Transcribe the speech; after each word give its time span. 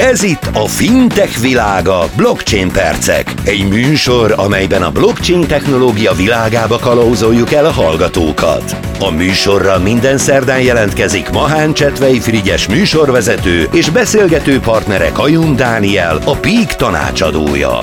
Ez 0.00 0.22
itt 0.22 0.50
a 0.52 0.66
Fintech 0.66 1.40
világa 1.40 2.04
Blockchain 2.16 2.70
Percek. 2.70 3.34
Egy 3.44 3.68
műsor, 3.68 4.34
amelyben 4.36 4.82
a 4.82 4.90
blockchain 4.90 5.46
technológia 5.46 6.12
világába 6.12 6.78
kalauzoljuk 6.78 7.52
el 7.52 7.64
a 7.64 7.70
hallgatókat. 7.70 8.76
A 9.00 9.10
műsorra 9.10 9.78
minden 9.78 10.18
szerdán 10.18 10.60
jelentkezik 10.60 11.30
Mahán 11.30 11.72
Csetvei 11.72 12.20
Frigyes 12.20 12.68
műsorvezető 12.68 13.68
és 13.72 13.90
beszélgető 13.90 14.60
partnere 14.60 15.10
Kajun 15.12 15.56
Dániel, 15.56 16.16
a 16.24 16.36
Peak 16.36 16.74
tanácsadója. 16.76 17.78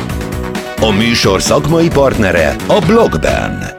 A 0.81 0.91
műsor 0.91 1.41
szakmai 1.41 1.87
partnere 1.87 2.55
a 2.67 2.79
Blockben. 2.85 3.76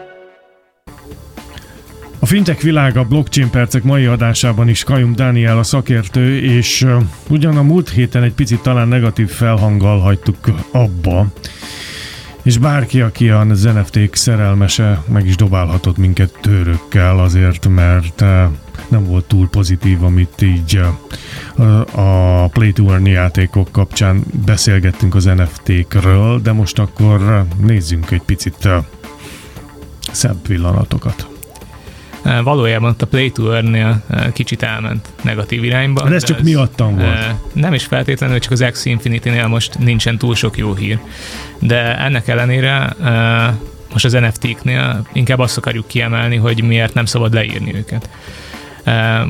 A 2.21 2.27
fintech 2.27 2.63
világa 2.63 3.05
blockchain 3.05 3.51
percek 3.51 3.83
mai 3.83 4.07
adásában 4.07 4.69
is 4.69 4.85
Kajum 4.85 5.15
Dániel 5.15 5.59
a 5.59 5.63
szakértő, 5.63 6.41
és 6.41 6.83
uh, 6.83 7.03
ugyan 7.29 7.57
a 7.57 7.63
múlt 7.63 7.89
héten 7.89 8.23
egy 8.23 8.33
picit 8.33 8.61
talán 8.61 8.89
negatív 8.89 9.29
felhanggal 9.29 10.01
hagytuk 10.01 10.37
abba, 10.71 11.27
és 12.43 12.59
bárki, 12.59 13.01
aki 13.01 13.29
a 13.29 13.45
NFT 13.45 13.99
szerelmese, 14.13 15.03
meg 15.09 15.27
is 15.27 15.37
dobálhatott 15.37 15.97
minket 15.97 16.39
törökkel 16.41 17.19
azért, 17.19 17.69
mert 17.69 18.21
nem 18.89 19.05
volt 19.05 19.25
túl 19.25 19.49
pozitív, 19.49 20.03
amit 20.03 20.43
így 20.43 20.81
uh, 21.57 21.99
a 22.43 22.49
Play 22.49 22.73
to 22.73 22.91
Earn 22.91 23.07
játékok 23.07 23.69
kapcsán 23.73 24.25
beszélgettünk 24.45 25.15
az 25.15 25.25
NFT-kről, 25.25 26.41
de 26.41 26.53
most 26.53 26.79
akkor 26.79 27.47
nézzünk 27.61 28.11
egy 28.11 28.23
picit 28.23 28.69
szebb 30.13 30.37
pillanatokat. 30.37 31.38
Valójában 32.43 32.91
ott 32.91 33.03
a 33.03 33.07
Play 33.07 33.31
to 33.31 33.53
earn 33.53 34.03
kicsit 34.33 34.63
elment 34.63 35.09
negatív 35.23 35.65
irányba. 35.65 36.09
De 36.09 36.15
ez 36.15 36.25
csak 36.25 36.39
ez, 36.39 36.45
miattam 36.45 36.97
volt. 36.97 37.35
Nem 37.53 37.75
is 37.75 37.85
feltétlenül, 37.85 38.39
csak 38.39 38.53
az 38.53 38.65
X 38.73 38.85
Infinity-nél 38.85 39.47
most 39.47 39.79
nincsen 39.79 40.19
túl 40.19 40.35
sok 40.35 40.57
jó 40.57 40.75
hír. 40.75 40.99
De 41.59 41.99
ennek 41.99 42.29
ellenére 42.29 42.97
most 43.93 44.05
az 44.05 44.13
NFT-knél 44.13 45.07
inkább 45.13 45.39
azt 45.39 45.57
akarjuk 45.57 45.87
kiemelni, 45.87 46.37
hogy 46.37 46.63
miért 46.63 46.95
nem 46.95 47.05
szabad 47.05 47.35
leírni 47.35 47.75
őket. 47.75 48.09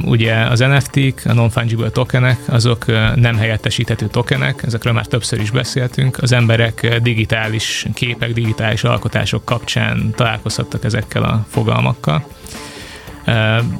Ugye 0.04 0.34
az 0.34 0.58
NFT-k, 0.58 1.22
a 1.24 1.32
non-fungible 1.32 1.90
tokenek, 1.90 2.38
azok 2.48 2.86
nem 3.14 3.36
helyettesíthető 3.36 4.06
tokenek, 4.06 4.62
ezekről 4.66 4.92
már 4.92 5.06
többször 5.06 5.40
is 5.40 5.50
beszéltünk. 5.50 6.18
Az 6.22 6.32
emberek 6.32 6.98
digitális 7.02 7.86
képek, 7.94 8.32
digitális 8.32 8.84
alkotások 8.84 9.44
kapcsán 9.44 10.12
találkozhattak 10.16 10.84
ezekkel 10.84 11.22
a 11.22 11.46
fogalmakkal. 11.48 12.26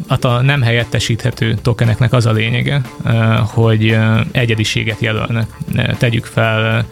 Hát 0.09 0.25
a 0.25 0.43
nem 0.43 0.63
helyettesíthető 0.63 1.55
tokeneknek 1.63 2.13
az 2.13 2.27
a 2.27 2.33
lényege, 2.33 2.81
hogy 3.41 3.99
egyediséget 4.33 5.01
jelölnek. 5.01 5.47
Tegyük 5.99 6.25
fel, 6.25 6.87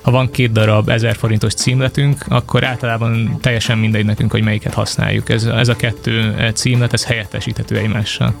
ha 0.00 0.10
van 0.10 0.30
két 0.30 0.52
darab 0.52 0.88
1000 0.88 1.16
forintos 1.16 1.54
címletünk, 1.54 2.24
akkor 2.28 2.64
általában 2.64 3.38
teljesen 3.40 3.78
mindegy 3.78 4.04
nekünk, 4.04 4.30
hogy 4.30 4.42
melyiket 4.42 4.74
használjuk. 4.74 5.28
Ez, 5.28 5.44
ez 5.44 5.68
a 5.68 5.76
kettő 5.76 6.34
címlet, 6.54 6.92
ez 6.92 7.04
helyettesíthető 7.04 7.76
egymással. 7.76 8.34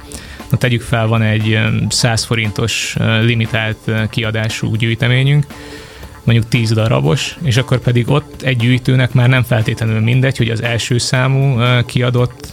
Na 0.50 0.56
tegyük 0.56 0.82
fel, 0.82 1.06
van 1.06 1.22
egy 1.22 1.58
100 1.88 2.24
forintos 2.24 2.96
limitált 3.22 3.78
kiadású 4.10 4.74
gyűjteményünk, 4.74 5.46
mondjuk 6.24 6.48
10 6.48 6.72
darabos, 6.72 7.36
és 7.42 7.56
akkor 7.56 7.78
pedig 7.78 8.10
ott 8.10 8.42
egy 8.42 8.56
gyűjtőnek 8.56 9.12
már 9.12 9.28
nem 9.28 9.42
feltétlenül 9.42 10.00
mindegy, 10.00 10.36
hogy 10.36 10.50
az 10.50 10.62
első 10.62 10.98
számú 10.98 11.58
kiadott 11.86 12.52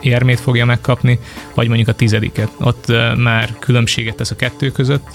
érmét 0.00 0.40
fogja 0.40 0.64
megkapni, 0.64 1.18
vagy 1.54 1.66
mondjuk 1.66 1.88
a 1.88 1.92
tizediket. 1.94 2.50
Ott 2.58 2.92
már 3.16 3.54
különbséget 3.58 4.16
tesz 4.16 4.30
a 4.30 4.36
kettő 4.36 4.70
között, 4.70 5.08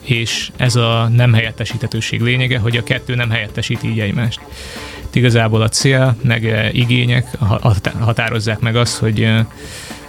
és 0.00 0.50
ez 0.56 0.76
a 0.76 1.08
nem 1.14 1.32
helyettesíthetőség 1.32 2.20
lényege, 2.20 2.58
hogy 2.58 2.76
a 2.76 2.82
kettő 2.82 3.14
nem 3.14 3.30
helyettesít 3.30 3.82
így 3.82 4.00
egymást. 4.00 4.40
Itt 5.04 5.14
igazából 5.14 5.62
a 5.62 5.68
cél, 5.68 6.16
meg 6.22 6.70
igények 6.72 7.26
határozzák 8.00 8.60
meg 8.60 8.76
azt, 8.76 8.98
hogy 8.98 9.28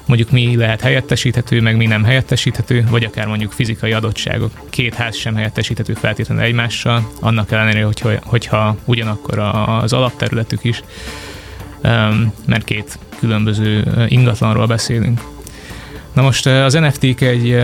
mondjuk 0.05 0.31
mi 0.31 0.55
lehet 0.55 0.81
helyettesíthető, 0.81 1.61
meg 1.61 1.75
mi 1.75 1.85
nem 1.85 2.03
helyettesíthető, 2.03 2.85
vagy 2.89 3.03
akár 3.03 3.27
mondjuk 3.27 3.51
fizikai 3.51 3.91
adottságok. 3.91 4.51
Két 4.69 4.93
ház 4.93 5.15
sem 5.15 5.35
helyettesíthető 5.35 5.93
feltétlenül 5.93 6.43
egymással, 6.43 7.11
annak 7.19 7.51
ellenére, 7.51 7.83
hogyha, 7.83 8.11
hogyha 8.23 8.77
ugyanakkor 8.85 9.39
az 9.39 9.93
alapterületük 9.93 10.63
is, 10.63 10.83
mert 12.45 12.63
két 12.63 12.99
különböző 13.19 14.05
ingatlanról 14.07 14.65
beszélünk. 14.65 15.21
Na 16.13 16.21
most 16.21 16.45
az 16.45 16.73
NFT-k 16.73 17.21
egy 17.21 17.57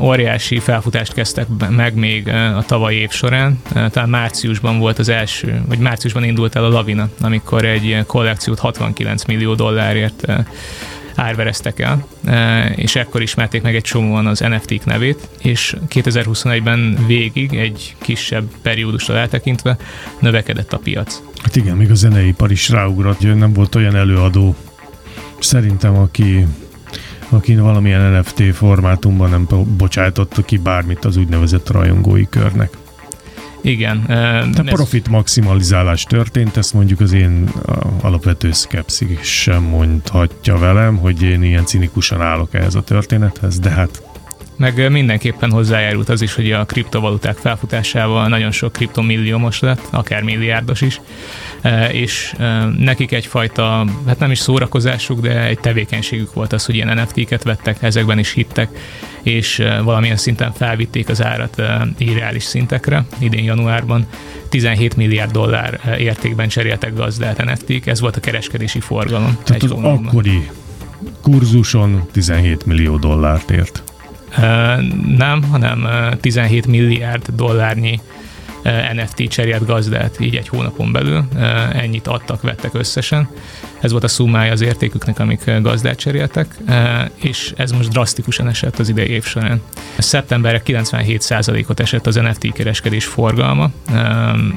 óriási 0.00 0.58
felfutást 0.58 1.12
kezdtek 1.12 1.46
meg 1.68 1.94
még 1.94 2.28
a 2.28 2.62
tavalyi 2.66 2.96
év 2.96 3.10
során. 3.10 3.62
Talán 3.90 4.08
márciusban 4.08 4.78
volt 4.78 4.98
az 4.98 5.08
első, 5.08 5.62
vagy 5.68 5.78
márciusban 5.78 6.24
indult 6.24 6.56
el 6.56 6.64
a 6.64 6.68
lavina, 6.68 7.08
amikor 7.20 7.64
egy 7.64 8.04
kollekciót 8.06 8.58
69 8.58 9.24
millió 9.24 9.54
dollárért 9.54 10.26
árvereztek 11.18 11.80
el, 11.80 12.06
és 12.76 12.96
ekkor 12.96 13.22
ismerték 13.22 13.62
meg 13.62 13.74
egy 13.74 13.82
csomóan 13.82 14.26
az 14.26 14.40
NFT-k 14.40 14.84
nevét, 14.84 15.28
és 15.42 15.76
2021-ben 15.88 16.98
végig 17.06 17.54
egy 17.54 17.96
kisebb 18.00 18.44
periódusra 18.62 19.16
eltekintve 19.16 19.76
növekedett 20.20 20.72
a 20.72 20.78
piac. 20.78 21.22
Hát 21.42 21.56
igen, 21.56 21.76
még 21.76 21.90
a 21.90 21.94
zeneipar 21.94 22.50
is 22.50 22.68
ráugrott, 22.68 23.20
nem 23.20 23.52
volt 23.52 23.74
olyan 23.74 23.96
előadó 23.96 24.56
szerintem, 25.38 25.96
aki 25.96 26.46
aki 27.30 27.56
valamilyen 27.56 28.18
NFT 28.18 28.42
formátumban 28.54 29.30
nem 29.30 29.46
bocsájtotta 29.76 30.42
ki 30.42 30.56
bármit 30.56 31.04
az 31.04 31.16
úgynevezett 31.16 31.70
rajongói 31.70 32.26
körnek. 32.30 32.76
Igen. 33.62 34.04
De 34.06 34.62
ez... 34.64 34.72
profit 34.72 35.08
maximalizálás 35.08 36.02
történt, 36.04 36.56
ezt 36.56 36.74
mondjuk 36.74 37.00
az 37.00 37.12
én 37.12 37.50
alapvető 38.00 38.52
szkepszis 38.52 39.40
sem 39.42 39.62
mondhatja 39.62 40.56
velem, 40.56 40.96
hogy 40.96 41.22
én 41.22 41.42
ilyen 41.42 41.64
cinikusan 41.64 42.20
állok 42.20 42.54
ehhez 42.54 42.74
a 42.74 42.82
történethez, 42.82 43.58
de 43.58 43.70
hát 43.70 44.02
meg 44.58 44.90
mindenképpen 44.90 45.50
hozzájárult 45.50 46.08
az 46.08 46.22
is, 46.22 46.34
hogy 46.34 46.52
a 46.52 46.64
kriptovaluták 46.64 47.36
felfutásával 47.36 48.28
nagyon 48.28 48.50
sok 48.50 48.72
kriptomilliómos 48.72 49.60
lett, 49.60 49.88
akár 49.90 50.22
milliárdos 50.22 50.80
is, 50.80 51.00
és 51.92 52.34
nekik 52.78 53.12
egyfajta, 53.12 53.86
hát 54.06 54.18
nem 54.18 54.30
is 54.30 54.38
szórakozásuk, 54.38 55.20
de 55.20 55.46
egy 55.46 55.58
tevékenységük 55.58 56.32
volt 56.32 56.52
az, 56.52 56.64
hogy 56.64 56.74
ilyen 56.74 56.98
NFT-ket 56.98 57.42
vettek, 57.42 57.82
ezekben 57.82 58.18
is 58.18 58.32
hittek, 58.32 58.68
és 59.22 59.62
valamilyen 59.82 60.16
szinten 60.16 60.52
felvitték 60.52 61.08
az 61.08 61.22
árat 61.22 61.62
irreális 61.98 62.42
szintekre. 62.42 63.04
Idén 63.18 63.44
januárban 63.44 64.06
17 64.48 64.96
milliárd 64.96 65.30
dollár 65.30 65.96
értékben 65.98 66.48
cseréltek 66.48 66.94
gazdát 66.94 67.44
NFT-k, 67.44 67.86
ez 67.86 68.00
volt 68.00 68.16
a 68.16 68.20
kereskedési 68.20 68.80
forgalom. 68.80 69.38
Tehát 69.44 69.62
az 69.62 69.70
akkori 69.70 70.48
kurzuson 71.22 72.08
17 72.12 72.66
millió 72.66 72.96
dollárt 72.96 73.50
ért. 73.50 73.82
Nem, 75.16 75.42
hanem 75.42 75.88
17 76.20 76.66
milliárd 76.66 77.28
dollárnyi 77.34 78.00
NFT 78.94 79.28
cserélt 79.28 79.66
gazdát 79.66 80.20
így 80.20 80.36
egy 80.36 80.48
hónapon 80.48 80.92
belül. 80.92 81.24
Ennyit 81.72 82.06
adtak, 82.06 82.42
vettek 82.42 82.74
összesen. 82.74 83.28
Ez 83.80 83.90
volt 83.90 84.04
a 84.04 84.08
szumája 84.08 84.52
az 84.52 84.60
értéküknek, 84.60 85.18
amik 85.18 85.50
gazdát 85.60 85.98
cseréltek, 85.98 86.56
és 87.14 87.52
ez 87.56 87.72
most 87.72 87.88
drasztikusan 87.88 88.48
esett 88.48 88.78
az 88.78 88.88
idei 88.88 89.08
év 89.08 89.24
során. 89.24 89.62
Szeptemberre 89.98 90.62
97%-ot 90.66 91.80
esett 91.80 92.06
az 92.06 92.14
NFT 92.14 92.52
kereskedés 92.52 93.04
forgalma, 93.04 93.70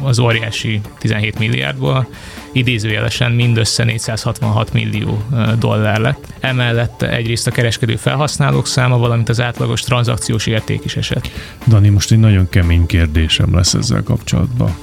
az 0.04 0.20
óriási 0.20 0.82
17 1.00 1.40
milliárdból, 1.40 2.08
idézőjelesen 2.52 3.32
mindössze 3.32 3.84
466 3.84 4.74
millió 4.74 5.24
dollár 5.60 6.00
lett. 6.00 6.34
Emellett 6.40 7.02
egyrészt 7.02 7.48
a 7.48 7.52
kereskedő 7.52 7.96
felhasználók 7.96 8.68
száma, 8.68 8.98
valamint 8.98 9.30
az 9.30 9.42
átlagos 9.42 9.82
tranzakciós 9.82 10.48
érték 10.48 10.86
is 10.86 10.96
esett. 10.96 11.30
Dani, 11.68 11.90
most 11.90 12.12
egy 12.12 12.20
nagyon 12.20 12.50
kemény 12.50 12.86
kérdésem 12.86 13.56
lesz 13.56 13.74
ezzel 13.74 14.04
kapcsolatban. 14.04 14.76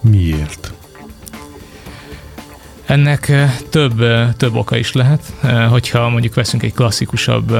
Miért? 0.00 0.72
Ennek 2.86 3.32
több, 3.70 4.04
több 4.36 4.54
oka 4.54 4.76
is 4.76 4.92
lehet, 4.92 5.32
hogyha 5.68 6.08
mondjuk 6.08 6.34
veszünk 6.34 6.62
egy 6.62 6.74
klasszikusabb, 6.74 7.58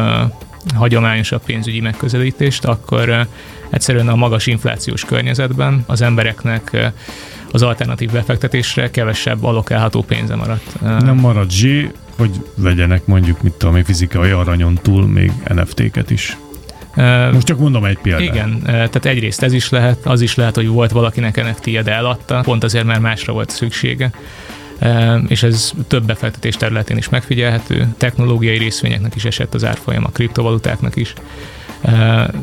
hagyományosabb 0.75 1.43
pénzügyi 1.43 1.81
megközelítést, 1.81 2.65
akkor 2.65 3.27
egyszerűen 3.71 4.09
a 4.09 4.17
magas 4.17 4.47
inflációs 4.47 5.05
környezetben 5.05 5.85
az 5.87 6.03
embereknek 6.03 6.93
az 7.53 7.63
alternatív 7.63 8.11
befektetésre 8.11 8.91
kevesebb 8.91 9.45
alokálható 9.45 10.03
pénze 10.03 10.35
maradt. 10.35 10.81
Nem 10.81 11.17
marad 11.17 11.51
zsé, 11.51 11.91
hogy 12.17 12.31
vegyenek 12.55 13.07
mondjuk, 13.07 13.43
mit 13.43 13.53
tudom, 13.53 13.85
fizikai 13.85 14.31
aranyon 14.31 14.79
túl 14.83 15.07
még 15.07 15.33
NFT-ket 15.45 16.11
is. 16.11 16.37
Most 17.33 17.47
csak 17.47 17.59
mondom 17.59 17.85
egy 17.85 17.99
példát. 17.99 18.21
Igen, 18.21 18.61
tehát 18.63 19.05
egyrészt 19.05 19.43
ez 19.43 19.53
is 19.53 19.69
lehet, 19.69 19.99
az 20.07 20.21
is 20.21 20.35
lehet, 20.35 20.55
hogy 20.55 20.67
volt 20.67 20.91
valakinek 20.91 21.45
NFT-je, 21.45 21.83
de 21.83 21.93
eladta, 21.93 22.41
pont 22.41 22.65
azért, 22.65 22.85
mert 22.85 23.01
másra 23.01 23.33
volt 23.33 23.51
szüksége 23.51 24.11
és 25.27 25.43
ez 25.43 25.73
több 25.87 26.05
befektetés 26.05 26.57
területén 26.57 26.97
is 26.97 27.09
megfigyelhető, 27.09 27.95
technológiai 27.97 28.59
részvényeknek 28.59 29.15
is 29.15 29.25
esett 29.25 29.55
az 29.55 29.65
árfolyam, 29.65 30.05
a 30.05 30.09
kriptovalutáknak 30.09 30.97
is. 30.97 31.15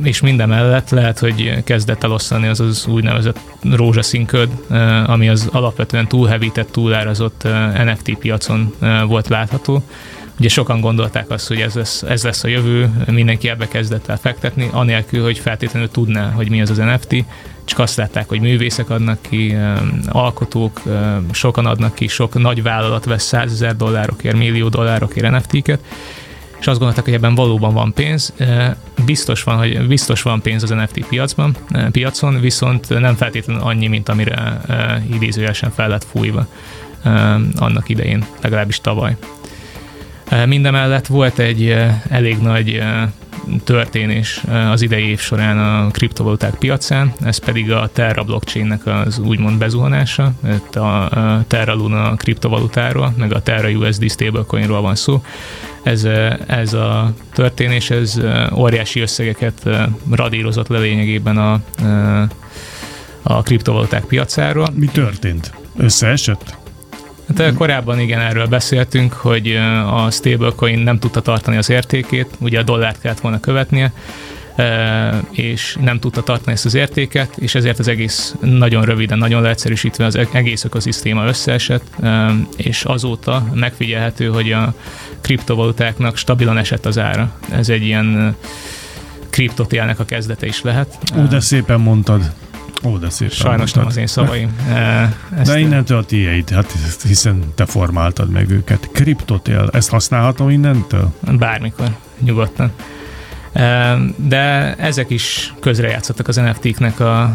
És 0.04 0.22
minden 0.22 0.50
mellett 0.50 0.90
lehet, 0.90 1.20
hogy 1.20 1.64
kezdett 1.64 2.04
elosztani 2.04 2.48
az 2.48 2.60
az 2.60 2.88
úgynevezett 2.88 3.40
rózsaszínköd, 3.72 4.50
ami 5.06 5.30
az 5.30 5.50
alapvetően 5.52 6.08
túlhevített, 6.08 6.72
túlárazott 6.72 7.48
NFT 7.86 8.18
piacon 8.18 8.74
volt 9.08 9.28
látható. 9.28 9.84
Ugye 10.40 10.50
sokan 10.50 10.82
gondolták 10.82 11.30
azt, 11.30 11.48
hogy 11.48 11.60
ez 11.60 11.74
lesz, 11.74 12.02
ez 12.02 12.24
lesz 12.24 12.44
a 12.44 12.48
jövő, 12.48 12.90
mindenki 13.08 13.50
ebbe 13.50 13.68
kezdett 13.68 14.08
el 14.08 14.18
fektetni, 14.18 14.70
anélkül, 14.72 15.24
hogy 15.24 15.40
feltétlenül 15.40 15.90
tudná, 15.90 16.30
hogy 16.32 16.50
mi 16.50 16.62
az 16.62 16.70
az 16.70 16.78
NFT, 16.78 17.16
csak 17.66 17.80
azt 17.80 17.98
látták, 17.98 18.28
hogy 18.28 18.40
művészek 18.40 18.90
adnak 18.90 19.18
ki, 19.30 19.58
alkotók, 20.08 20.82
sokan 21.32 21.66
adnak 21.66 21.96
ki, 21.96 22.08
sok 22.08 22.40
nagy 22.40 22.64
vállalat 22.64 23.06
vesz 23.06 23.24
100 23.24 23.52
ezer 23.52 23.76
dollárokért, 23.76 24.38
millió 24.38 24.70
dollárokért 24.70 25.32
NFT-ket, 25.32 25.80
és 26.60 26.68
azt 26.68 26.78
gondolták, 26.78 27.06
hogy 27.06 27.14
ebben 27.14 27.36
valóban 27.36 27.74
van 27.74 27.94
pénz. 27.94 28.34
Biztos 29.06 29.44
van, 29.44 29.58
hogy 29.58 29.88
biztos 29.88 30.22
van 30.22 30.42
pénz 30.42 30.64
az 30.64 30.70
NFT 30.70 31.06
piacban, 31.08 31.56
piacon, 31.92 32.40
viszont 32.40 33.00
nem 33.00 33.16
feltétlenül 33.16 33.62
annyi, 33.62 33.88
mint 33.88 34.10
amire 34.10 34.62
idézőjelesen 35.14 35.72
fel 35.72 35.90
lett 35.90 36.06
fújva 36.12 36.48
annak 37.56 37.90
idején, 37.90 38.26
legalábbis 38.42 38.82
tavaly. 38.82 39.16
Mindemellett 40.46 41.08
volt 41.08 41.40
egy 41.40 41.76
elég 42.10 42.38
nagy 42.38 42.84
történés 43.64 44.44
az 44.72 44.82
idei 44.82 45.10
év 45.10 45.20
során 45.20 45.60
a 45.60 45.92
kriptovaluták 45.92 46.56
piacán, 46.56 47.14
ez 47.22 47.38
pedig 47.38 47.72
a 47.72 47.90
Terra 47.94 48.24
blockchainnek 48.24 48.86
az 48.86 49.20
úgymond 49.20 49.58
bezuhanása, 49.58 50.32
itt 50.54 50.76
a 50.76 51.10
Terra 51.48 51.74
Luna 51.74 52.16
kriptovalutáról, 52.16 53.14
meg 53.18 53.34
a 53.34 53.42
Terra 53.42 53.70
USD 53.70 54.10
stablecoinról 54.10 54.82
van 54.82 54.96
szó. 54.96 55.24
Ez, 55.84 56.08
ez 56.48 56.74
a 56.74 57.14
történés, 57.34 57.90
ez 57.90 58.20
óriási 58.56 59.00
összegeket 59.00 59.70
radírozott 60.12 60.68
le 60.68 60.80
lényegében 60.80 61.38
a, 61.38 61.60
a 63.22 63.42
kriptovaluták 63.42 64.04
piacáról. 64.04 64.68
Mi 64.74 64.86
történt? 64.86 65.54
Összeesett? 65.78 66.59
Hát 67.38 67.54
korábban 67.54 68.00
igen, 68.00 68.20
erről 68.20 68.48
beszéltünk, 68.48 69.14
hogy 69.14 69.56
a 69.86 70.12
stablecoin 70.12 70.80
nem 70.80 71.00
tudta 71.00 71.22
tartani 71.22 71.58
az 71.58 71.70
értékét, 71.70 72.28
ugye 72.40 72.60
a 72.60 72.64
dollárt 72.64 73.02
kellett 73.02 73.20
volna 73.20 73.40
követnie, 73.40 73.92
és 75.32 75.78
nem 75.82 76.00
tudta 76.00 76.24
tartani 76.24 76.52
ezt 76.52 76.66
az 76.66 76.74
értéket, 76.74 77.38
és 77.38 77.56
ezért 77.56 77.80
az 77.80 77.88
egész 77.88 78.36
nagyon 78.42 78.86
röviden, 78.86 79.18
nagyon 79.18 79.42
leegyszerűsítve 79.42 80.06
az 80.06 80.20
egész 80.32 80.64
ökoszisztéma 80.64 81.26
összeesett, 81.26 81.96
és 82.58 82.84
azóta 82.84 83.48
megfigyelhető, 83.54 84.28
hogy 84.28 84.52
a 84.52 84.74
kriptovalutáknak 85.22 86.18
stabilan 86.18 86.58
esett 86.58 86.86
az 86.86 86.98
ára. 86.98 87.32
Ez 87.52 87.70
egy 87.70 87.84
ilyen 87.84 88.36
kriptotélnek 89.30 90.00
a 90.00 90.06
kezdete 90.06 90.46
is 90.46 90.62
lehet. 90.62 90.98
Ó, 91.18 91.22
de 91.24 91.40
szépen 91.40 91.80
mondtad. 91.80 92.32
Ó, 92.84 92.98
de 92.98 93.10
szép. 93.10 93.32
Sajnos 93.32 93.72
nem 93.72 93.86
az 93.86 93.98
én 93.98 94.08
szavaim. 94.08 94.56
Ezt 95.40 95.52
de 95.52 95.60
innentől 95.60 95.98
a 95.98 96.04
tiéd, 96.04 96.50
hát 96.50 96.74
hiszen 97.04 97.44
te 97.56 97.66
formáltad 97.66 98.30
meg 98.30 98.50
őket. 98.50 98.90
Kriptotél, 98.92 99.70
ezt 99.74 99.90
használhatom 99.90 100.50
innentől? 100.50 101.14
Bármikor, 101.38 101.88
nyugodtan. 102.20 102.72
De 104.16 104.76
ezek 104.76 105.10
is 105.10 105.54
közrejátszottak 105.60 106.28
az 106.28 106.36
NFT-knek 106.36 107.00
a, 107.00 107.34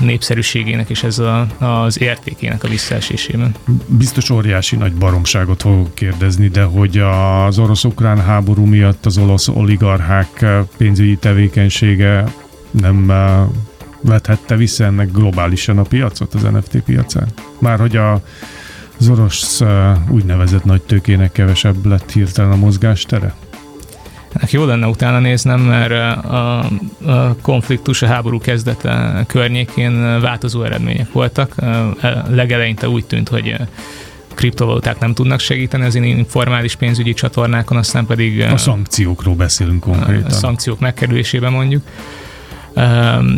népszerűségének 0.00 0.90
és 0.90 1.02
ez 1.02 1.18
a, 1.18 1.46
az 1.58 2.00
értékének 2.00 2.64
a 2.64 2.68
visszaesésében. 2.68 3.54
Biztos 3.86 4.30
óriási 4.30 4.76
nagy 4.76 4.92
baromságot 4.92 5.62
fogok 5.62 5.94
kérdezni, 5.94 6.48
de 6.48 6.62
hogy 6.62 6.98
az 6.98 7.58
orosz-ukrán 7.58 8.20
háború 8.20 8.64
miatt 8.64 9.06
az 9.06 9.18
olasz 9.18 9.48
oligarchák 9.48 10.46
pénzügyi 10.76 11.16
tevékenysége 11.16 12.24
nem 12.70 13.12
vethette 14.02 14.56
vissza 14.56 14.84
ennek 14.84 15.12
globálisan 15.12 15.78
a 15.78 15.82
piacot, 15.82 16.34
az 16.34 16.42
NFT 16.42 16.80
piacán? 16.80 17.26
Már 17.58 17.78
hogy 17.78 17.96
a, 17.96 18.22
az 18.98 19.08
orosz 19.08 19.62
úgynevezett 20.08 20.64
nagy 20.64 20.82
tőkének 20.82 21.32
kevesebb 21.32 21.86
lett 21.86 22.12
hirtelen 22.12 22.52
a 22.52 22.56
mozgástere? 22.56 23.34
Ennek 24.32 24.50
jó 24.50 24.64
lenne 24.64 24.86
utána 24.86 25.18
néznem, 25.18 25.60
mert 25.60 26.24
a, 26.24 26.58
a 26.58 27.36
konfliktus, 27.42 28.02
a 28.02 28.06
háború 28.06 28.38
kezdete 28.38 29.24
környékén 29.26 30.20
változó 30.20 30.62
eredmények 30.62 31.12
voltak. 31.12 31.54
Legeleinte 32.28 32.88
úgy 32.88 33.04
tűnt, 33.04 33.28
hogy 33.28 33.56
kriptovaluták 34.34 34.98
nem 34.98 35.14
tudnak 35.14 35.40
segíteni 35.40 35.84
az 35.84 35.94
informális 35.94 36.76
pénzügyi 36.76 37.14
csatornákon, 37.14 37.76
aztán 37.76 38.06
pedig... 38.06 38.40
A 38.40 38.56
szankciókról 38.56 39.34
beszélünk 39.34 39.80
konkrétan. 39.80 40.24
A 40.24 40.30
szankciók 40.30 40.80
megkerülésében 40.80 41.52
mondjuk 41.52 41.82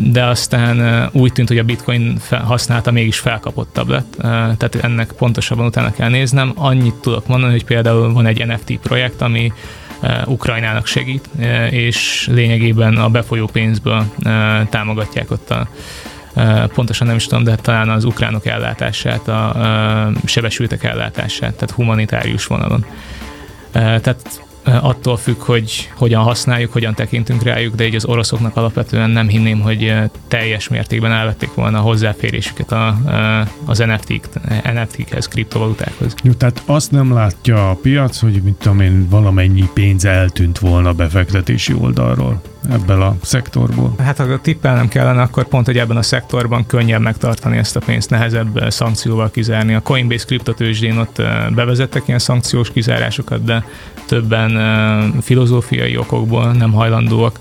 de 0.02 0.24
aztán 0.24 1.08
úgy 1.12 1.32
tűnt, 1.32 1.48
hogy 1.48 1.58
a 1.58 1.62
bitcoin 1.62 2.18
használata 2.30 2.90
mégis 2.90 3.18
felkapottabb 3.18 3.88
lett, 3.88 4.14
tehát 4.18 4.78
ennek 4.80 5.12
pontosabban 5.12 5.66
utána 5.66 5.92
kell 5.92 6.08
néznem. 6.08 6.52
Annyit 6.54 6.94
tudok 6.94 7.26
mondani, 7.26 7.52
hogy 7.52 7.64
például 7.64 8.12
van 8.12 8.26
egy 8.26 8.46
NFT 8.46 8.78
projekt, 8.82 9.20
ami 9.20 9.52
Ukrajnának 10.24 10.86
segít, 10.86 11.28
és 11.70 12.28
lényegében 12.32 12.96
a 12.96 13.08
befolyó 13.08 13.46
pénzből 13.46 14.04
támogatják 14.70 15.30
ott 15.30 15.50
a 15.50 15.68
pontosan 16.74 17.06
nem 17.06 17.16
is 17.16 17.26
tudom, 17.26 17.44
de 17.44 17.54
talán 17.56 17.88
az 17.88 18.04
ukránok 18.04 18.46
ellátását, 18.46 19.28
a 19.28 20.10
sebesültek 20.24 20.84
ellátását, 20.84 21.54
tehát 21.54 21.70
humanitárius 21.70 22.46
vonalon. 22.46 22.84
Tehát 23.72 24.40
attól 24.64 25.16
függ, 25.16 25.38
hogy 25.38 25.90
hogyan 25.94 26.22
használjuk, 26.22 26.72
hogyan 26.72 26.94
tekintünk 26.94 27.42
rájuk, 27.42 27.74
de 27.74 27.86
így 27.86 27.94
az 27.94 28.04
oroszoknak 28.04 28.56
alapvetően 28.56 29.10
nem 29.10 29.28
hinném, 29.28 29.60
hogy 29.60 29.94
teljes 30.28 30.68
mértékben 30.68 31.12
elvették 31.12 31.54
volna 31.54 31.78
a 31.78 31.82
hozzáférésüket 31.82 32.72
a, 32.72 32.96
az 33.64 33.78
NFT-k, 33.78 34.28
NFT-khez, 34.74 35.28
kriptovalutákhoz. 35.28 36.14
Jó, 36.22 36.32
tehát 36.32 36.62
azt 36.66 36.90
nem 36.90 37.12
látja 37.12 37.70
a 37.70 37.74
piac, 37.74 38.20
hogy 38.20 38.42
mit 38.42 38.54
tudom 38.54 38.80
én, 38.80 39.08
valamennyi 39.08 39.68
pénz 39.74 40.04
eltűnt 40.04 40.58
volna 40.58 40.92
befektetési 40.92 41.74
oldalról 41.74 42.42
ebből 42.70 43.02
a 43.02 43.16
szektorból? 43.22 43.94
Hát 43.98 44.16
ha 44.16 44.40
tippelnem 44.40 44.88
kellene, 44.88 45.22
akkor 45.22 45.44
pont, 45.48 45.66
hogy 45.66 45.78
ebben 45.78 45.96
a 45.96 46.02
szektorban 46.02 46.66
könnyebb 46.66 47.00
megtartani 47.00 47.56
ezt 47.56 47.76
a 47.76 47.80
pénzt, 47.80 48.10
nehezebb 48.10 48.64
szankcióval 48.70 49.30
kizárni. 49.30 49.74
A 49.74 49.80
Coinbase 49.80 50.24
kriptotőzsdén 50.24 50.98
ott 50.98 51.22
bevezettek 51.54 52.02
ilyen 52.06 52.18
szankciós 52.18 52.70
kizárásokat, 52.70 53.44
de 53.44 53.64
többen 54.06 55.20
filozófiai 55.20 55.96
okokból 55.96 56.52
nem 56.52 56.72
hajlandóak 56.72 57.38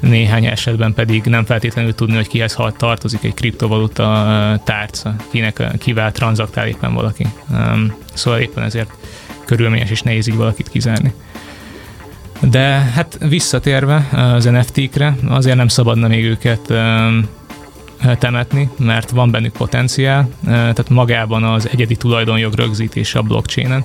néhány 0.00 0.44
esetben 0.46 0.94
pedig 0.94 1.24
nem 1.24 1.44
feltétlenül 1.44 1.94
tudni, 1.94 2.14
hogy 2.14 2.28
kihez 2.28 2.56
tartozik 2.76 3.24
egy 3.24 3.34
kriptovaluta 3.34 4.60
tárca, 4.64 5.14
kinek, 5.30 5.62
kivel 5.78 6.12
tranzaktál 6.12 6.66
éppen 6.66 6.94
valaki. 6.94 7.26
Szóval 8.14 8.40
éppen 8.40 8.64
ezért 8.64 8.90
körülményes 9.44 9.90
és 9.90 10.02
nehéz 10.02 10.28
így 10.28 10.36
valakit 10.36 10.68
kizárni. 10.68 11.12
De 12.50 12.62
hát 12.94 13.18
visszatérve 13.28 14.08
az 14.12 14.44
NFT-kre, 14.44 15.16
azért 15.28 15.56
nem 15.56 15.68
szabadna 15.68 16.08
még 16.08 16.24
őket 16.24 16.72
temetni, 18.18 18.70
mert 18.78 19.10
van 19.10 19.30
bennük 19.30 19.52
potenciál, 19.52 20.28
tehát 20.44 20.88
magában 20.88 21.44
az 21.44 21.68
egyedi 21.72 21.96
tulajdonjog 21.96 22.54
rögzítése 22.54 23.18
a 23.18 23.22
blockchainen. 23.22 23.84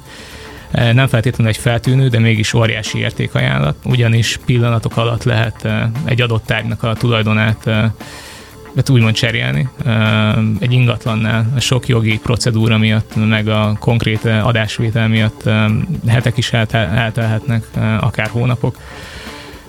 Nem 0.71 1.07
feltétlenül 1.07 1.53
egy 1.53 1.59
feltűnő, 1.59 2.07
de 2.07 2.19
mégis 2.19 2.53
óriási 2.53 2.97
értékajánlat, 2.97 3.75
ugyanis 3.85 4.39
pillanatok 4.45 4.97
alatt 4.97 5.23
lehet 5.23 5.67
egy 6.05 6.21
adott 6.21 6.45
tárgynak 6.45 6.83
a 6.83 6.93
tulajdonát 6.93 7.69
hát 8.75 8.89
úgymond 8.89 9.15
cserélni. 9.15 9.69
Egy 10.59 10.71
ingatlannál 10.71 11.53
a 11.55 11.59
sok 11.59 11.87
jogi 11.87 12.19
procedúra 12.19 12.77
miatt, 12.77 13.15
meg 13.15 13.47
a 13.47 13.75
konkrét 13.79 14.25
adásvétel 14.25 15.07
miatt 15.07 15.49
hetek 16.07 16.37
is 16.37 16.53
eltelhetnek, 16.53 17.67
akár 17.99 18.27
hónapok. 18.27 18.77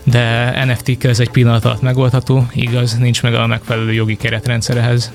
De 0.03 0.65
NFT-kkel 0.65 1.11
ez 1.11 1.21
egy 1.21 1.31
pillanat 1.31 1.65
alatt 1.65 1.83
megoldható, 1.83 2.47
igaz, 2.53 2.99
nincs 2.99 3.23
meg 3.23 3.35
a 3.35 3.47
megfelelő 3.47 3.93
jogi 3.93 4.17
keretrendszerehez, 4.17 5.13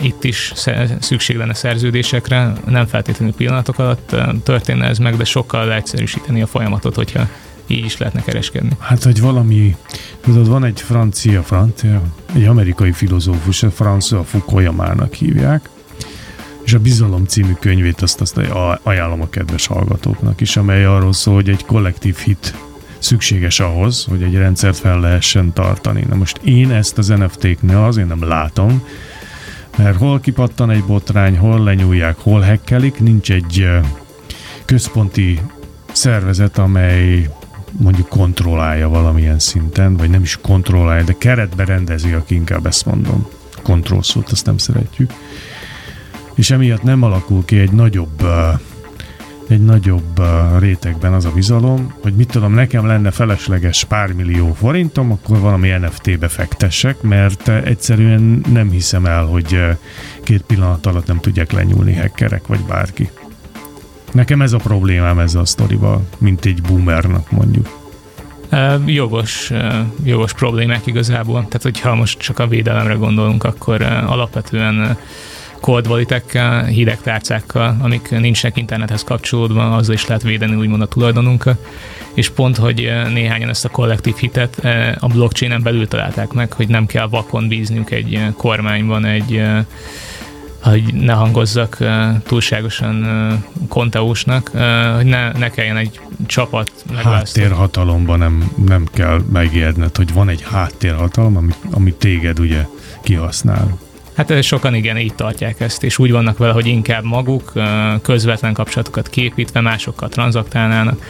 itt 0.00 0.24
is 0.24 0.52
szükség 1.00 1.36
lenne 1.36 1.54
szerződésekre, 1.54 2.52
nem 2.68 2.86
feltétlenül 2.86 3.34
pillanatok 3.34 3.78
alatt 3.78 4.16
történne 4.44 4.86
ez 4.86 4.98
meg, 4.98 5.16
de 5.16 5.24
sokkal 5.24 5.66
leegyszerűsíteni 5.66 6.42
a 6.42 6.46
folyamatot, 6.46 6.94
hogyha 6.94 7.28
így 7.66 7.84
is 7.84 7.96
lehetne 7.96 8.22
kereskedni. 8.22 8.70
Hát, 8.78 9.02
hogy 9.02 9.20
valami, 9.20 9.76
tudod, 10.20 10.48
van 10.48 10.64
egy 10.64 10.80
francia, 10.80 11.42
francia, 11.42 12.02
egy 12.34 12.44
amerikai 12.44 12.92
filozófus, 12.92 13.62
a 13.62 13.70
François 13.70 14.24
Fukuyama-nak 14.24 15.14
hívják, 15.14 15.68
és 16.64 16.74
a 16.74 16.78
Bizalom 16.78 17.24
című 17.24 17.52
könyvét 17.60 18.00
azt, 18.00 18.20
azt 18.20 18.40
ajánlom 18.82 19.20
a 19.20 19.28
kedves 19.28 19.66
hallgatóknak 19.66 20.40
is, 20.40 20.56
amely 20.56 20.84
arról 20.84 21.12
szól, 21.12 21.34
hogy 21.34 21.48
egy 21.48 21.64
kollektív 21.64 22.16
hit 22.16 22.54
szükséges 22.98 23.60
ahhoz, 23.60 24.04
hogy 24.08 24.22
egy 24.22 24.34
rendszert 24.34 24.78
fel 24.78 25.00
lehessen 25.00 25.52
tartani. 25.52 26.04
Na 26.08 26.14
most 26.14 26.40
én 26.44 26.70
ezt 26.70 26.98
az 26.98 27.08
NFT-knél 27.08 27.76
azért 27.76 28.08
nem 28.08 28.22
látom, 28.22 28.82
mert 29.76 29.96
hol 29.96 30.20
kipattan 30.20 30.70
egy 30.70 30.84
botrány, 30.84 31.38
hol 31.38 31.62
lenyúlják, 31.62 32.16
hol 32.18 32.40
hekkelik, 32.40 32.98
nincs 33.00 33.30
egy 33.32 33.68
központi 34.64 35.40
szervezet, 35.92 36.58
amely 36.58 37.28
mondjuk 37.78 38.08
kontrollálja 38.08 38.88
valamilyen 38.88 39.38
szinten, 39.38 39.96
vagy 39.96 40.10
nem 40.10 40.22
is 40.22 40.38
kontrollálja, 40.42 41.04
de 41.04 41.14
keretbe 41.18 41.64
rendezi, 41.64 42.12
aki 42.12 42.34
inkább 42.34 42.66
ezt 42.66 42.86
mondom. 42.86 43.26
Kontrollszót, 43.62 44.30
azt 44.30 44.46
nem 44.46 44.58
szeretjük. 44.58 45.10
És 46.34 46.50
emiatt 46.50 46.82
nem 46.82 47.02
alakul 47.02 47.44
ki 47.44 47.58
egy 47.58 47.72
nagyobb 47.72 48.26
egy 49.48 49.64
nagyobb 49.64 50.22
rétegben 50.58 51.12
az 51.12 51.24
a 51.24 51.30
bizalom, 51.30 51.94
hogy 52.02 52.14
mit 52.14 52.30
tudom, 52.30 52.52
nekem 52.52 52.86
lenne 52.86 53.10
felesleges 53.10 53.84
pár 53.84 54.12
millió 54.12 54.52
forintom, 54.52 55.12
akkor 55.12 55.38
valami 55.38 55.68
NFT-be 55.68 56.28
fektessek, 56.28 57.02
mert 57.02 57.48
egyszerűen 57.48 58.44
nem 58.52 58.70
hiszem 58.70 59.06
el, 59.06 59.24
hogy 59.24 59.60
két 60.22 60.42
pillanat 60.42 60.86
alatt 60.86 61.06
nem 61.06 61.20
tudják 61.20 61.52
lenyúlni 61.52 61.94
hackerek, 61.94 62.46
vagy 62.46 62.60
bárki. 62.60 63.10
Nekem 64.14 64.42
ez 64.42 64.52
a 64.52 64.56
problémám 64.56 65.18
ezzel 65.18 65.40
a 65.40 65.44
sztorival, 65.44 66.06
mint 66.18 66.44
egy 66.44 66.62
boomernak 66.62 67.30
mondjuk. 67.30 67.82
Jogos, 68.86 69.50
jogos 70.04 70.32
problémák 70.32 70.86
igazából. 70.86 71.38
Tehát, 71.38 71.62
hogyha 71.62 71.94
most 71.94 72.18
csak 72.18 72.38
a 72.38 72.46
védelemre 72.46 72.94
gondolunk, 72.94 73.44
akkor 73.44 73.82
alapvetően 73.82 74.96
cold 75.60 75.86
walletekkel, 75.86 76.64
hideg 76.64 77.00
tárcákkal, 77.00 77.76
amik 77.82 78.10
nincsenek 78.10 78.56
internethez 78.56 79.04
kapcsolódva, 79.04 79.76
azzal 79.76 79.94
is 79.94 80.06
lehet 80.06 80.22
védeni 80.22 80.54
úgymond 80.54 80.82
a 80.82 80.86
tulajdonunkat. 80.86 81.66
És 82.14 82.30
pont, 82.30 82.56
hogy 82.56 82.92
néhányan 83.12 83.48
ezt 83.48 83.64
a 83.64 83.68
kollektív 83.68 84.14
hitet 84.16 84.64
a 84.98 85.06
blockchainen 85.06 85.62
belül 85.62 85.88
találták 85.88 86.32
meg, 86.32 86.52
hogy 86.52 86.68
nem 86.68 86.86
kell 86.86 87.08
vakon 87.08 87.48
bízniuk 87.48 87.90
egy 87.90 88.20
kormányban, 88.36 89.04
egy 89.04 89.42
hogy 90.64 90.94
ne 90.94 91.12
hangozzak 91.12 91.78
túlságosan 92.26 93.06
konteósnak, 93.68 94.48
hogy 94.96 95.06
ne, 95.06 95.32
ne 95.32 95.50
kelljen 95.50 95.76
egy 95.76 96.00
csapat 96.26 96.70
megválasztani. 96.94 97.44
Háttérhatalomban 97.44 98.18
nem, 98.18 98.50
nem 98.66 98.86
kell 98.92 99.20
megijedned, 99.32 99.96
hogy 99.96 100.12
van 100.12 100.28
egy 100.28 100.42
háttérhatalom, 100.42 101.36
ami, 101.36 101.52
ami 101.70 101.92
téged 101.92 102.40
ugye 102.40 102.66
kihasznál. 103.02 103.78
Hát 104.16 104.42
sokan 104.42 104.74
igen, 104.74 104.98
így 104.98 105.14
tartják 105.14 105.60
ezt, 105.60 105.82
és 105.82 105.98
úgy 105.98 106.10
vannak 106.10 106.38
vele, 106.38 106.52
hogy 106.52 106.66
inkább 106.66 107.04
maguk 107.04 107.52
közvetlen 108.02 108.52
kapcsolatokat 108.52 109.08
képítve 109.08 109.60
másokkal 109.60 110.08
tranzaktálnának, 110.08 111.04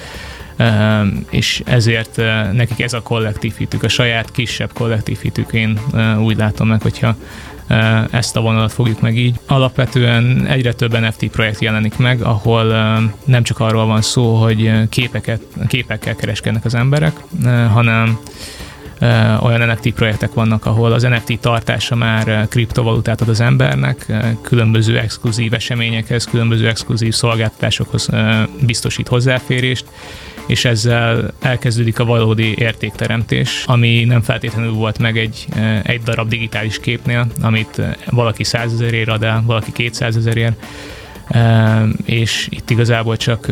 és 1.30 1.62
ezért 1.64 2.16
nekik 2.52 2.80
ez 2.80 2.92
a 2.92 3.02
kollektív 3.02 3.54
hitük, 3.56 3.82
a 3.82 3.88
saját 3.88 4.30
kisebb 4.30 4.72
kollektív 4.72 5.18
hitük, 5.18 5.52
én 5.52 5.80
úgy 6.18 6.36
látom 6.36 6.68
meg, 6.68 6.82
hogyha 6.82 7.16
ezt 8.10 8.36
a 8.36 8.40
vonalat 8.40 8.72
fogjuk 8.72 9.00
meg 9.00 9.16
így. 9.16 9.40
Alapvetően 9.46 10.46
egyre 10.46 10.72
több 10.72 10.98
NFT 10.98 11.26
projekt 11.26 11.60
jelenik 11.60 11.96
meg, 11.96 12.22
ahol 12.22 12.64
nem 13.24 13.42
csak 13.42 13.60
arról 13.60 13.86
van 13.86 14.02
szó, 14.02 14.34
hogy 14.34 14.88
képeket, 14.88 15.40
képekkel 15.66 16.14
kereskednek 16.14 16.64
az 16.64 16.74
emberek, 16.74 17.12
hanem 17.72 18.18
olyan 19.40 19.68
NFT 19.68 19.92
projektek 19.92 20.34
vannak, 20.34 20.66
ahol 20.66 20.92
az 20.92 21.02
NFT 21.02 21.40
tartása 21.40 21.94
már 21.94 22.46
kriptovalutát 22.48 23.20
ad 23.20 23.28
az 23.28 23.40
embernek, 23.40 24.12
különböző 24.42 24.98
exkluzív 24.98 25.54
eseményekhez, 25.54 26.24
különböző 26.24 26.68
exkluzív 26.68 27.14
szolgáltatásokhoz 27.14 28.08
biztosít 28.60 29.08
hozzáférést, 29.08 29.84
és 30.46 30.64
ezzel 30.64 31.32
elkezdődik 31.40 31.98
a 31.98 32.04
valódi 32.04 32.54
értékteremtés, 32.58 33.64
ami 33.66 34.04
nem 34.04 34.22
feltétlenül 34.22 34.72
volt 34.72 34.98
meg 34.98 35.18
egy, 35.18 35.46
egy 35.82 36.02
darab 36.02 36.28
digitális 36.28 36.80
képnél, 36.80 37.26
amit 37.42 37.82
valaki 38.10 38.44
100 38.44 38.72
ezerért 38.72 39.08
ad 39.08 39.22
el, 39.22 39.42
valaki 39.46 39.72
200 39.72 40.16
ezerért, 40.16 40.64
és 42.04 42.48
itt 42.50 42.70
igazából 42.70 43.16
csak 43.16 43.46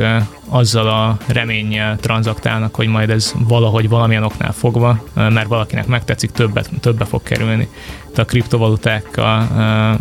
azzal 0.49 0.89
a 0.89 1.19
reménnyel 1.27 1.97
tranzaktálnak, 1.97 2.75
hogy 2.75 2.87
majd 2.87 3.11
ez 3.11 3.35
valahogy 3.39 3.89
valamilyen 3.89 4.25
oknál 4.25 4.53
fogva, 4.53 5.05
mert 5.15 5.47
valakinek 5.47 5.87
megtetszik, 5.87 6.31
többet, 6.31 6.71
többe 6.81 7.05
fog 7.05 7.23
kerülni. 7.23 7.69
Itt 8.09 8.19
a 8.19 8.25
kriptovalutákkal, 8.25 9.47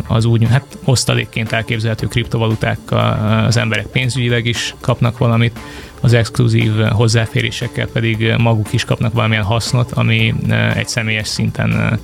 az 0.06 0.24
úgy, 0.24 0.46
hát 0.50 0.78
osztalékként 0.84 1.52
elképzelhető 1.52 2.06
kriptovalutákkal 2.06 3.44
az 3.46 3.56
emberek 3.56 3.86
pénzügyileg 3.86 4.46
is 4.46 4.74
kapnak 4.80 5.18
valamit, 5.18 5.58
az 6.00 6.12
exkluzív 6.12 6.72
hozzáférésekkel 6.80 7.86
pedig 7.86 8.34
maguk 8.38 8.72
is 8.72 8.84
kapnak 8.84 9.12
valamilyen 9.12 9.44
hasznot, 9.44 9.92
ami 9.92 10.34
egy 10.74 10.88
személyes 10.88 11.28
szinten 11.28 12.00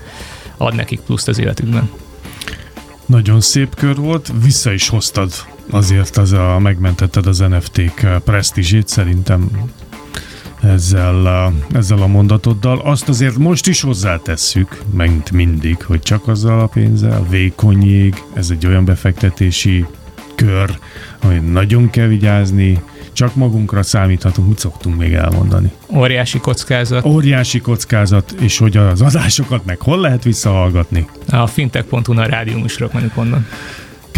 ad 0.57 0.75
nekik 0.75 1.01
pluszt 1.01 1.29
az 1.29 1.39
életükben. 1.39 1.91
Nagyon 3.07 3.41
szép 3.41 3.75
kör 3.75 3.97
volt, 3.97 4.33
vissza 4.43 4.73
is 4.73 4.89
hoztad 4.89 5.33
azért 5.71 6.17
az 6.17 6.33
a, 6.33 6.59
megmentetted 6.59 7.27
az 7.27 7.39
NFT-k 7.39 8.23
presztízsét, 8.25 8.89
szerintem 8.89 9.51
ezzel 10.63 11.27
a, 11.27 11.53
ezzel 11.73 12.03
a 12.03 12.07
mondatoddal. 12.07 12.79
Azt 12.79 13.09
azért 13.09 13.37
most 13.37 13.67
is 13.67 13.81
hozzátesszük, 13.81 14.83
mint 14.91 15.31
mindig, 15.31 15.83
hogy 15.83 16.01
csak 16.01 16.29
azzal 16.29 16.61
a 16.61 16.67
pénzzel, 16.67 17.27
vékony 17.29 17.87
jég, 17.87 18.23
ez 18.35 18.51
egy 18.51 18.67
olyan 18.67 18.85
befektetési 18.85 19.87
kör, 20.35 20.79
hogy 21.23 21.43
nagyon 21.53 21.91
kell 21.91 22.07
vigyázni, 22.07 22.83
csak 23.13 23.35
magunkra 23.35 23.83
számíthatunk, 23.83 24.49
mit 24.49 24.59
szoktunk 24.59 24.99
még 24.99 25.13
elmondani. 25.13 25.73
Óriási 25.97 26.39
kockázat. 26.39 27.05
Óriási 27.05 27.61
kockázat, 27.61 28.35
és 28.41 28.59
hogy 28.59 28.77
az 28.77 29.01
adásokat 29.03 29.65
meg 29.65 29.81
hol 29.81 30.01
lehet 30.01 30.23
visszahallgatni? 30.23 31.09
A 31.29 31.47
fintech.hu 31.47 32.19
a 32.19 32.27
rádió 32.27 32.59
műsorok 32.59 32.93
mondjuk 32.93 33.17
onnan. 33.17 33.47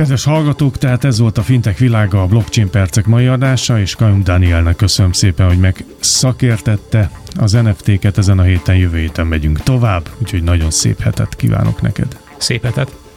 Kedves 0.00 0.24
hallgatók, 0.24 0.78
tehát 0.78 1.04
ez 1.04 1.18
volt 1.18 1.38
a 1.38 1.42
Fintech 1.42 1.78
világa, 1.78 2.22
a 2.22 2.26
Blockchain 2.26 2.70
Percek 2.70 3.06
mai 3.06 3.26
adása, 3.26 3.80
és 3.80 3.94
Kajum 3.94 4.22
Danielnek 4.22 4.76
köszönöm 4.76 5.12
szépen, 5.12 5.46
hogy 5.46 5.58
meg 5.58 5.84
szakértette 5.98 7.10
az 7.36 7.52
NFT-ket 7.52 8.18
ezen 8.18 8.38
a 8.38 8.42
héten, 8.42 8.76
jövő 8.76 8.98
héten 8.98 9.26
megyünk 9.26 9.62
tovább, 9.62 10.08
úgyhogy 10.18 10.42
nagyon 10.42 10.70
szép 10.70 11.00
hetet 11.00 11.36
kívánok 11.36 11.82
neked. 11.82 12.18
Szép 12.38 12.64
hetet! 12.64 13.09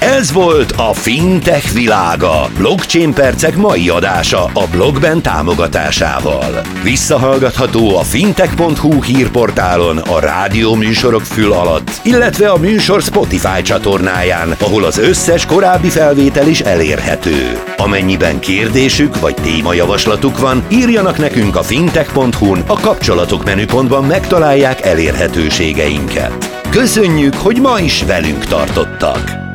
Ez 0.00 0.32
volt 0.32 0.72
a 0.76 0.92
Fintech 0.92 1.72
világa. 1.72 2.48
Blockchain 2.56 3.12
percek 3.12 3.56
mai 3.56 3.88
adása 3.88 4.44
a 4.44 4.66
blogben 4.70 5.22
támogatásával. 5.22 6.60
Visszahallgatható 6.82 7.96
a 7.96 8.02
fintech.hu 8.02 9.02
hírportálon, 9.02 9.98
a 9.98 10.20
rádió 10.20 10.74
műsorok 10.74 11.22
fül 11.22 11.52
alatt, 11.52 12.00
illetve 12.02 12.50
a 12.50 12.56
műsor 12.56 13.02
Spotify 13.02 13.62
csatornáján, 13.62 14.56
ahol 14.58 14.84
az 14.84 14.98
összes 14.98 15.46
korábbi 15.46 15.88
felvétel 15.88 16.48
is 16.48 16.60
elérhető. 16.60 17.62
Amennyiben 17.76 18.38
kérdésük 18.38 19.20
vagy 19.20 19.34
témajavaslatuk 19.34 20.38
van, 20.38 20.64
írjanak 20.68 21.18
nekünk 21.18 21.56
a 21.56 21.62
fintech.hu-n, 21.62 22.62
a 22.66 22.80
kapcsolatok 22.80 23.44
menüpontban 23.44 24.04
megtalálják 24.04 24.80
elérhetőségeinket. 24.80 26.60
Köszönjük, 26.70 27.34
hogy 27.34 27.60
ma 27.60 27.78
is 27.78 28.02
velünk 28.02 28.44
tartottak! 28.44 29.45